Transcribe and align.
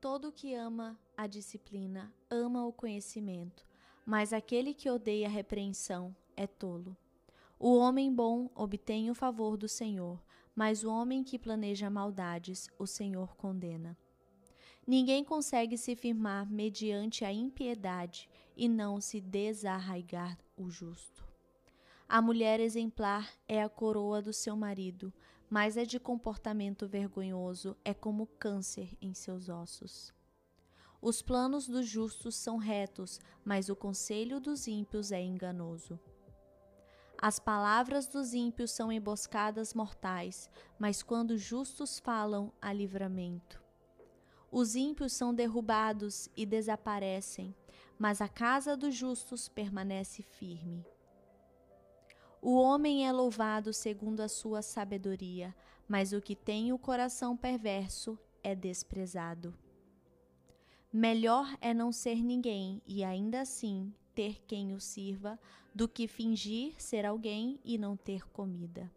Todo 0.00 0.30
que 0.30 0.54
ama 0.54 0.96
a 1.16 1.26
disciplina 1.26 2.14
ama 2.30 2.64
o 2.64 2.72
conhecimento, 2.72 3.66
mas 4.06 4.32
aquele 4.32 4.72
que 4.72 4.88
odeia 4.88 5.26
a 5.26 5.30
repreensão 5.30 6.14
é 6.36 6.46
tolo. 6.46 6.96
O 7.58 7.76
homem 7.76 8.14
bom 8.14 8.48
obtém 8.54 9.10
o 9.10 9.14
favor 9.14 9.56
do 9.56 9.68
Senhor, 9.68 10.22
mas 10.54 10.84
o 10.84 10.90
homem 10.90 11.24
que 11.24 11.36
planeja 11.36 11.90
maldades, 11.90 12.70
o 12.78 12.86
Senhor 12.86 13.34
condena. 13.36 13.98
Ninguém 14.86 15.24
consegue 15.24 15.76
se 15.76 15.96
firmar 15.96 16.48
mediante 16.48 17.24
a 17.24 17.32
impiedade 17.32 18.30
e 18.56 18.68
não 18.68 19.00
se 19.00 19.20
desarraigar 19.20 20.38
o 20.56 20.70
justo. 20.70 21.26
A 22.08 22.22
mulher 22.22 22.60
exemplar 22.60 23.28
é 23.48 23.60
a 23.60 23.68
coroa 23.68 24.22
do 24.22 24.32
seu 24.32 24.56
marido, 24.56 25.12
mas 25.50 25.76
é 25.76 25.84
de 25.84 25.98
comportamento 25.98 26.86
vergonhoso, 26.86 27.76
é 27.84 27.94
como 27.94 28.26
câncer 28.26 28.96
em 29.00 29.14
seus 29.14 29.48
ossos. 29.48 30.12
Os 31.00 31.22
planos 31.22 31.68
dos 31.68 31.86
justos 31.86 32.34
são 32.34 32.56
retos, 32.56 33.20
mas 33.44 33.68
o 33.68 33.76
conselho 33.76 34.40
dos 34.40 34.66
ímpios 34.66 35.12
é 35.12 35.22
enganoso. 35.22 35.98
As 37.20 37.38
palavras 37.38 38.06
dos 38.06 38.34
ímpios 38.34 38.70
são 38.70 38.92
emboscadas 38.92 39.74
mortais, 39.74 40.48
mas 40.78 41.02
quando 41.02 41.36
justos 41.36 41.98
falam, 41.98 42.52
há 42.60 42.72
livramento. 42.72 43.62
Os 44.50 44.74
ímpios 44.74 45.12
são 45.12 45.34
derrubados 45.34 46.28
e 46.36 46.46
desaparecem, 46.46 47.54
mas 47.98 48.20
a 48.20 48.28
casa 48.28 48.76
dos 48.76 48.94
justos 48.94 49.48
permanece 49.48 50.22
firme. 50.22 50.86
O 52.40 52.54
homem 52.54 53.06
é 53.06 53.12
louvado 53.12 53.72
segundo 53.72 54.20
a 54.20 54.28
sua 54.28 54.62
sabedoria, 54.62 55.54
mas 55.88 56.12
o 56.12 56.20
que 56.20 56.36
tem 56.36 56.72
o 56.72 56.78
coração 56.78 57.36
perverso 57.36 58.18
é 58.42 58.54
desprezado. 58.54 59.54
Melhor 60.92 61.56
é 61.60 61.74
não 61.74 61.92
ser 61.92 62.22
ninguém 62.22 62.80
e 62.86 63.04
ainda 63.04 63.40
assim 63.40 63.92
ter 64.14 64.40
quem 64.46 64.72
o 64.72 64.80
sirva, 64.80 65.38
do 65.74 65.86
que 65.86 66.08
fingir 66.08 66.74
ser 66.76 67.06
alguém 67.06 67.60
e 67.64 67.78
não 67.78 67.96
ter 67.96 68.28
comida. 68.30 68.90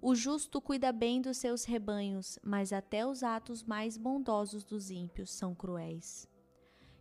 O 0.00 0.16
justo 0.16 0.60
cuida 0.60 0.90
bem 0.90 1.22
dos 1.22 1.36
seus 1.36 1.64
rebanhos, 1.64 2.40
mas 2.42 2.72
até 2.72 3.06
os 3.06 3.22
atos 3.22 3.62
mais 3.62 3.96
bondosos 3.96 4.64
dos 4.64 4.90
ímpios 4.90 5.30
são 5.30 5.54
cruéis. 5.54 6.28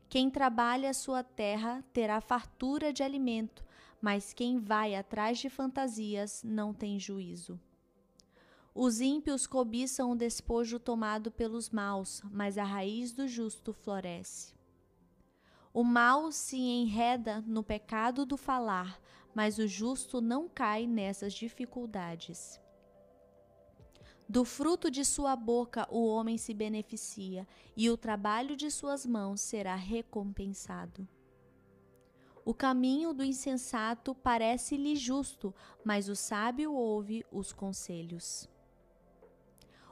Quem 0.08 0.30
trabalha 0.30 0.92
a 0.92 0.94
sua 0.94 1.24
terra 1.24 1.84
terá 1.92 2.22
fartura 2.22 2.94
de 2.94 3.02
alimento, 3.02 3.66
mas 4.02 4.34
quem 4.34 4.58
vai 4.58 4.96
atrás 4.96 5.38
de 5.38 5.50
fantasias 5.50 6.42
não 6.44 6.74
tem 6.74 7.00
juízo. 7.00 7.60
Os 8.74 9.00
ímpios 9.02 9.46
cobiçam 9.46 10.12
o 10.12 10.16
despojo 10.16 10.80
tomado 10.80 11.30
pelos 11.30 11.70
maus, 11.70 12.22
mas 12.32 12.58
a 12.58 12.64
raiz 12.64 13.12
do 13.12 13.28
justo 13.28 13.74
floresce. 13.74 14.54
O 15.74 15.84
mal 15.84 16.32
se 16.32 16.58
enreda 16.58 17.42
no 17.42 17.64
pecado 17.64 18.26
do 18.26 18.38
falar, 18.38 19.00
mas 19.36 19.58
o 19.58 19.68
justo 19.68 20.20
não 20.20 20.50
cai 20.50 20.88
nessas 20.88 21.34
dificuldades. 21.34 22.60
Do 24.28 24.46
fruto 24.46 24.90
de 24.90 25.04
sua 25.04 25.36
boca 25.36 25.86
o 25.92 26.08
homem 26.08 26.38
se 26.38 26.54
beneficia, 26.54 27.46
e 27.76 27.90
o 27.90 27.98
trabalho 27.98 28.56
de 28.56 28.72
suas 28.72 29.06
mãos 29.06 29.42
será 29.42 29.76
recompensado. 29.76 31.08
O 32.44 32.54
caminho 32.54 33.14
do 33.14 33.24
insensato 33.24 34.16
parece-lhe 34.16 34.96
justo, 34.96 35.54
mas 35.84 36.10
o 36.10 36.16
sábio 36.16 36.74
ouve 36.74 37.24
os 37.32 37.54
conselhos. 37.54 38.50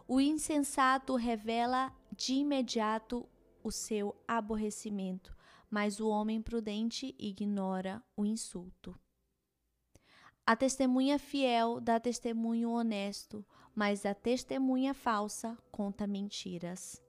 O 0.08 0.20
insensato 0.20 1.16
revela 1.16 1.96
de 2.12 2.34
imediato 2.34 3.30
o 3.64 3.72
seu 3.72 4.16
aborrecimento, 4.28 5.36
mas 5.70 6.00
o 6.00 6.08
homem 6.08 6.42
prudente 6.42 7.16
ignora 7.20 8.04
o 8.18 8.26
insulto. 8.26 9.00
A 10.44 10.56
testemunha 10.56 11.20
fiel 11.20 11.80
dá 11.80 12.00
testemunho 12.00 12.72
honesto, 12.72 13.46
mas 13.76 14.04
a 14.04 14.16
testemunha 14.16 14.96
falsa 14.96 15.56
conta 15.72 16.08
mentiras. 16.08 17.00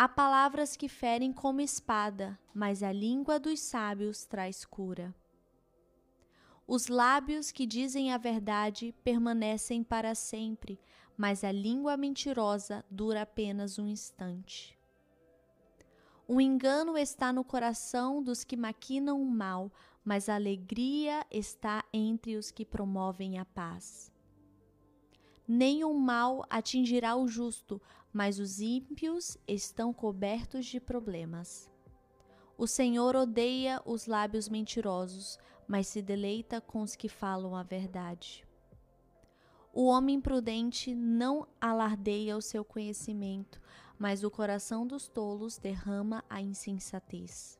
Há 0.00 0.06
palavras 0.06 0.76
que 0.76 0.88
ferem 0.88 1.32
como 1.32 1.60
espada, 1.60 2.38
mas 2.54 2.84
a 2.84 2.92
língua 2.92 3.40
dos 3.40 3.58
sábios 3.58 4.24
traz 4.24 4.64
cura. 4.64 5.12
Os 6.68 6.86
lábios 6.86 7.50
que 7.50 7.66
dizem 7.66 8.12
a 8.12 8.16
verdade 8.16 8.94
permanecem 9.02 9.82
para 9.82 10.14
sempre, 10.14 10.78
mas 11.16 11.42
a 11.42 11.50
língua 11.50 11.96
mentirosa 11.96 12.84
dura 12.88 13.22
apenas 13.22 13.76
um 13.76 13.88
instante. 13.88 14.78
O 16.28 16.40
engano 16.40 16.96
está 16.96 17.32
no 17.32 17.42
coração 17.42 18.22
dos 18.22 18.44
que 18.44 18.56
maquinam 18.56 19.20
o 19.20 19.26
mal, 19.26 19.68
mas 20.04 20.28
a 20.28 20.36
alegria 20.36 21.26
está 21.28 21.84
entre 21.92 22.36
os 22.36 22.52
que 22.52 22.64
promovem 22.64 23.36
a 23.36 23.44
paz. 23.44 24.12
Nenhum 25.50 25.94
mal 25.94 26.44
atingirá 26.50 27.16
o 27.16 27.26
justo, 27.26 27.80
mas 28.12 28.38
os 28.38 28.60
ímpios 28.60 29.36
estão 29.46 29.92
cobertos 29.92 30.66
de 30.66 30.80
problemas. 30.80 31.70
O 32.56 32.66
Senhor 32.66 33.14
odeia 33.14 33.80
os 33.84 34.06
lábios 34.06 34.48
mentirosos, 34.48 35.38
mas 35.66 35.86
se 35.86 36.02
deleita 36.02 36.60
com 36.60 36.82
os 36.82 36.96
que 36.96 37.08
falam 37.08 37.54
a 37.54 37.62
verdade. 37.62 38.44
O 39.72 39.84
homem 39.84 40.20
prudente 40.20 40.94
não 40.94 41.46
alardeia 41.60 42.36
o 42.36 42.42
seu 42.42 42.64
conhecimento, 42.64 43.60
mas 43.98 44.24
o 44.24 44.30
coração 44.30 44.86
dos 44.86 45.06
tolos 45.06 45.58
derrama 45.58 46.24
a 46.28 46.40
insensatez. 46.40 47.58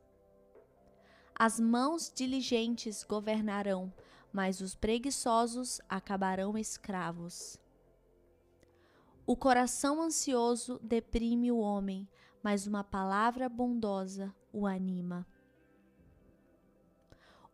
As 1.32 1.60
mãos 1.60 2.12
diligentes 2.12 3.04
governarão, 3.04 3.92
mas 4.32 4.60
os 4.60 4.74
preguiçosos 4.74 5.80
acabarão 5.88 6.58
escravos. 6.58 7.56
O 9.28 9.36
coração 9.36 10.00
ansioso 10.00 10.80
deprime 10.82 11.52
o 11.52 11.58
homem, 11.58 12.08
mas 12.42 12.66
uma 12.66 12.82
palavra 12.82 13.46
bondosa 13.46 14.34
o 14.50 14.66
anima. 14.66 15.26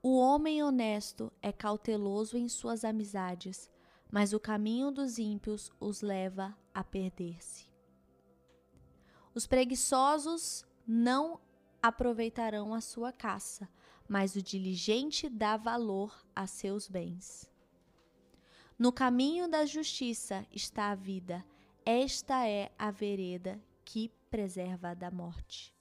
O 0.00 0.16
homem 0.16 0.62
honesto 0.62 1.32
é 1.42 1.50
cauteloso 1.50 2.38
em 2.38 2.48
suas 2.48 2.84
amizades, 2.84 3.68
mas 4.08 4.32
o 4.32 4.38
caminho 4.38 4.92
dos 4.92 5.18
ímpios 5.18 5.72
os 5.80 6.00
leva 6.00 6.56
a 6.72 6.84
perder-se. 6.84 7.68
Os 9.34 9.44
preguiçosos 9.44 10.64
não 10.86 11.40
aproveitarão 11.82 12.72
a 12.72 12.80
sua 12.80 13.12
caça, 13.12 13.68
mas 14.08 14.36
o 14.36 14.42
diligente 14.42 15.28
dá 15.28 15.56
valor 15.56 16.24
a 16.36 16.46
seus 16.46 16.86
bens. 16.86 17.50
No 18.78 18.92
caminho 18.92 19.48
da 19.48 19.66
justiça 19.66 20.46
está 20.52 20.92
a 20.92 20.94
vida, 20.94 21.44
esta 21.84 22.46
é 22.48 22.70
a 22.78 22.90
vereda 22.90 23.60
que 23.84 24.10
preserva 24.30 24.94
da 24.94 25.10
morte. 25.10 25.74